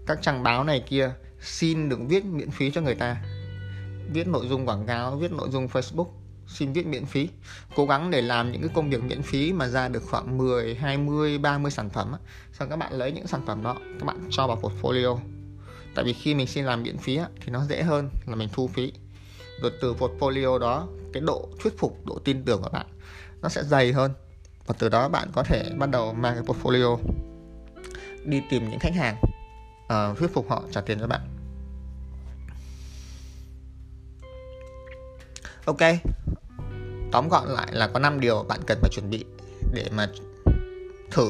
Các 0.07 0.19
trang 0.21 0.43
báo 0.43 0.63
này 0.63 0.83
kia 0.89 1.11
xin 1.41 1.89
đừng 1.89 2.07
viết 2.07 2.25
miễn 2.25 2.51
phí 2.51 2.71
cho 2.71 2.81
người 2.81 2.95
ta. 2.95 3.17
Viết 4.13 4.27
nội 4.27 4.47
dung 4.47 4.65
quảng 4.65 4.85
cáo 4.87 5.15
viết 5.15 5.31
nội 5.31 5.49
dung 5.51 5.67
Facebook 5.67 6.07
xin 6.47 6.73
viết 6.73 6.87
miễn 6.87 7.05
phí. 7.05 7.29
Cố 7.75 7.85
gắng 7.85 8.11
để 8.11 8.21
làm 8.21 8.51
những 8.51 8.61
cái 8.61 8.69
công 8.73 8.89
việc 8.89 9.03
miễn 9.03 9.21
phí 9.21 9.53
mà 9.53 9.67
ra 9.67 9.87
được 9.87 10.03
khoảng 10.09 10.37
10, 10.37 10.75
20, 10.75 11.37
30 11.37 11.71
sản 11.71 11.89
phẩm 11.89 12.07
sau 12.11 12.19
xong 12.53 12.69
các 12.69 12.75
bạn 12.75 12.93
lấy 12.93 13.11
những 13.11 13.27
sản 13.27 13.41
phẩm 13.45 13.63
đó 13.63 13.75
các 13.99 14.05
bạn 14.05 14.27
cho 14.29 14.47
vào 14.47 14.61
portfolio. 14.61 15.17
Tại 15.95 16.05
vì 16.05 16.13
khi 16.13 16.35
mình 16.35 16.47
xin 16.47 16.65
làm 16.65 16.83
miễn 16.83 16.97
phí 16.97 17.19
thì 17.41 17.51
nó 17.51 17.65
dễ 17.65 17.83
hơn 17.83 18.09
là 18.25 18.35
mình 18.35 18.49
thu 18.53 18.67
phí. 18.67 18.93
Rồi 19.61 19.71
từ 19.81 19.93
portfolio 19.93 20.59
đó 20.59 20.87
cái 21.13 21.21
độ 21.21 21.49
thuyết 21.59 21.77
phục 21.77 22.05
độ 22.05 22.19
tin 22.19 22.45
tưởng 22.45 22.61
của 22.61 22.69
bạn 22.69 22.85
nó 23.41 23.49
sẽ 23.49 23.63
dày 23.63 23.91
hơn. 23.91 24.11
Và 24.67 24.75
từ 24.79 24.89
đó 24.89 25.09
bạn 25.09 25.27
có 25.33 25.43
thể 25.43 25.69
bắt 25.77 25.89
đầu 25.89 26.13
mang 26.13 26.33
cái 26.33 26.43
portfolio 26.43 26.97
đi 28.25 28.41
tìm 28.49 28.69
những 28.69 28.79
khách 28.79 28.95
hàng 28.95 29.17
uh, 29.85 30.17
thuyết 30.17 30.33
phục 30.33 30.49
họ 30.49 30.63
trả 30.71 30.81
tiền 30.81 30.99
cho 30.99 31.07
bạn. 31.07 31.21
Ok 35.65 35.81
tóm 37.13 37.29
gọn 37.29 37.47
lại 37.47 37.67
là 37.71 37.87
có 37.87 37.99
5 37.99 38.19
điều 38.19 38.43
bạn 38.43 38.59
cần 38.67 38.77
phải 38.81 38.89
chuẩn 38.93 39.09
bị 39.09 39.25
để 39.73 39.85
mà 39.91 40.09
thử 41.11 41.29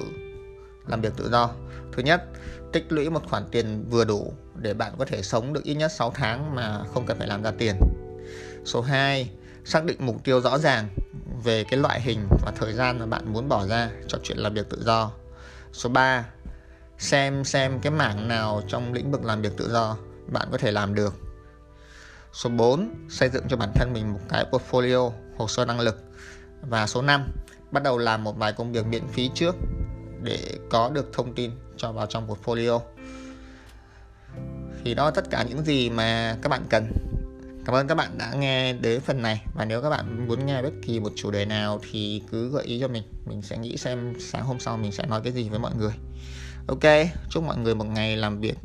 làm 0.88 1.02
việc 1.02 1.14
tự 1.18 1.30
do. 1.30 1.50
Thứ 1.92 2.04
nhất 2.04 2.24
tích 2.72 2.86
lũy 2.90 3.10
một 3.10 3.22
khoản 3.30 3.44
tiền 3.52 3.86
vừa 3.90 4.06
đủ 4.06 4.34
để 4.56 4.74
bạn 4.74 4.94
có 4.98 5.06
thể 5.06 5.22
sống 5.22 5.54
được 5.54 5.64
ít 5.64 5.74
nhất 5.74 5.92
6 5.92 6.12
tháng 6.16 6.56
mà 6.56 6.84
không 6.94 7.06
cần 7.06 7.18
phải 7.18 7.28
làm 7.28 7.44
ra 7.44 7.52
tiền. 7.58 7.76
Số 8.66 8.82
2 8.82 9.30
xác 9.66 9.86
định 9.86 9.98
mục 10.00 10.24
tiêu 10.24 10.42
rõ 10.42 10.58
ràng 10.58 10.90
về 11.44 11.64
cái 11.64 11.80
loại 11.80 12.02
hình 12.02 12.28
và 12.30 12.52
thời 12.56 12.74
gian 12.74 13.00
mà 13.00 13.06
bạn 13.06 13.34
muốn 13.34 13.50
bỏ 13.50 13.68
ra 13.68 13.90
cho 14.08 14.18
chuyện 14.24 14.38
làm 14.38 14.54
việc 14.54 14.70
tự 14.70 14.84
do. 14.84 15.12
Số 15.74 15.90
3 15.90 16.26
xem 16.98 17.44
xem 17.44 17.80
cái 17.80 17.92
mảng 17.92 18.28
nào 18.28 18.62
trong 18.68 18.94
lĩnh 18.94 19.12
vực 19.12 19.24
làm 19.24 19.42
việc 19.42 19.58
tự 19.58 19.72
do 19.72 19.98
bạn 20.28 20.48
có 20.52 20.58
thể 20.58 20.72
làm 20.72 20.96
được. 20.96 21.14
Số 22.34 22.50
4 22.50 22.90
xây 23.10 23.30
dựng 23.30 23.44
cho 23.50 23.58
bản 23.58 23.72
thân 23.76 23.94
mình 23.94 24.14
một 24.14 24.20
cái 24.30 24.46
portfolio 24.52 25.12
hồ 25.38 25.48
sơ 25.48 25.66
năng 25.66 25.80
lực. 25.80 26.04
Và 26.62 26.88
số 26.88 27.02
5 27.02 27.32
bắt 27.72 27.84
đầu 27.84 27.98
làm 27.98 28.24
một 28.24 28.38
vài 28.38 28.54
công 28.54 28.72
việc 28.72 28.86
miễn 28.86 29.08
phí 29.08 29.30
trước 29.36 29.56
để 30.22 30.40
có 30.70 30.90
được 30.90 31.14
thông 31.14 31.36
tin 31.36 31.52
cho 31.78 31.92
vào 31.92 32.06
trong 32.06 32.28
portfolio. 32.28 32.80
Thì 34.84 34.94
đó 34.94 35.12
tất 35.12 35.30
cả 35.30 35.44
những 35.50 35.66
gì 35.66 35.90
mà 35.90 36.38
các 36.42 36.50
bạn 36.50 36.66
cần. 36.70 36.92
Cảm 37.66 37.76
ơn 37.76 37.88
các 37.88 37.96
bạn 37.96 38.18
đã 38.18 38.34
nghe 38.34 38.74
đến 38.74 39.02
phần 39.02 39.22
này. 39.22 39.42
Và 39.56 39.66
nếu 39.66 39.82
các 39.82 39.90
bạn 39.90 40.28
muốn 40.28 40.46
nghe 40.46 40.62
bất 40.62 40.74
kỳ 40.86 41.00
một 41.00 41.12
chủ 41.16 41.32
đề 41.32 41.46
nào 41.46 41.80
thì 41.92 42.24
cứ 42.32 42.50
gợi 42.50 42.64
ý 42.64 42.80
cho 42.80 42.88
mình. 42.88 43.04
Mình 43.26 43.42
sẽ 43.42 43.58
nghĩ 43.58 43.78
xem 43.78 44.14
sáng 44.20 44.44
hôm 44.44 44.60
sau 44.60 44.78
mình 44.78 44.92
sẽ 44.92 45.06
nói 45.06 45.22
cái 45.24 45.34
gì 45.34 45.50
với 45.50 45.60
mọi 45.60 45.72
người 45.76 45.94
ok, 46.68 47.08
chúc 47.30 47.44
mọi 47.44 47.58
người 47.58 47.76
một 47.76 47.86
ngày 47.86 48.18
làm 48.18 48.40
việc 48.40 48.58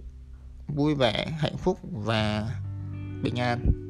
vui 0.68 0.94
vẻ, 0.94 1.26
hạnh 1.38 1.56
phúc 1.56 1.78
và 1.82 2.50
bình 3.22 3.36
an. 3.36 3.87